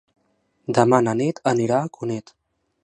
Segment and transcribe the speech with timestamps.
[0.79, 2.37] Demà na Nit anirà a Cunit.